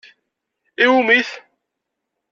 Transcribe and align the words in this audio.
Iwwumi-t? 0.83 1.29